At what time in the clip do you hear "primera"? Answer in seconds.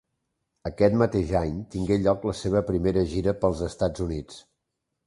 2.73-3.07